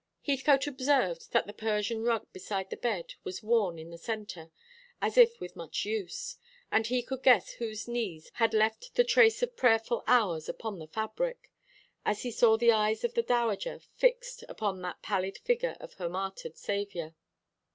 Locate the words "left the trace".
8.51-9.43